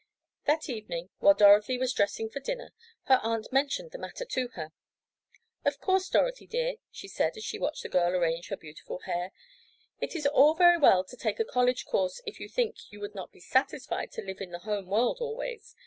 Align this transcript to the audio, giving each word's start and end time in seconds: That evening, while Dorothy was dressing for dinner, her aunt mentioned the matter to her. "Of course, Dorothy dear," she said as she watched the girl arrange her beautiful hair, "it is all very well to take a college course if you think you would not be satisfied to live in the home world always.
That 0.45 0.67
evening, 0.67 1.11
while 1.19 1.35
Dorothy 1.35 1.77
was 1.77 1.93
dressing 1.93 2.27
for 2.27 2.39
dinner, 2.39 2.73
her 3.03 3.19
aunt 3.21 3.51
mentioned 3.53 3.91
the 3.91 3.99
matter 3.99 4.25
to 4.25 4.47
her. 4.55 4.71
"Of 5.63 5.79
course, 5.79 6.09
Dorothy 6.09 6.47
dear," 6.47 6.77
she 6.89 7.07
said 7.07 7.37
as 7.37 7.43
she 7.43 7.59
watched 7.59 7.83
the 7.83 7.89
girl 7.89 8.09
arrange 8.15 8.47
her 8.49 8.57
beautiful 8.57 8.97
hair, 9.05 9.31
"it 9.99 10.15
is 10.15 10.25
all 10.25 10.55
very 10.55 10.79
well 10.79 11.03
to 11.03 11.15
take 11.15 11.39
a 11.39 11.45
college 11.45 11.85
course 11.85 12.19
if 12.25 12.39
you 12.39 12.49
think 12.49 12.77
you 12.91 12.99
would 12.99 13.13
not 13.13 13.31
be 13.31 13.39
satisfied 13.41 14.11
to 14.13 14.23
live 14.23 14.41
in 14.41 14.49
the 14.49 14.57
home 14.65 14.87
world 14.87 15.17
always. 15.21 15.75